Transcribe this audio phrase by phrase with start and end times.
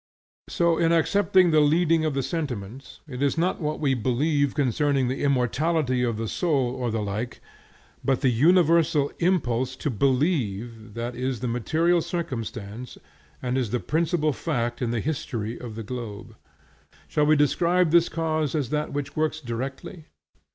[0.49, 5.07] So in accepting the leading of the sentiments, it is not what we believe concerning
[5.09, 7.39] the immortality of the soul or the like,
[8.03, 12.97] but the universal impulse to believe, that is the material circumstance
[13.43, 16.35] and is the principal fact in the history of the globe.
[17.07, 20.05] Shall we describe this cause as that which works directly?